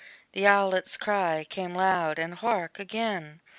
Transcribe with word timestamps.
The 0.31 0.47
owlet's 0.47 0.97
cry 0.97 1.43
Came 1.47 1.75
loud 1.75 2.17
and 2.17 2.33
hark, 2.33 2.79
again! 2.79 3.39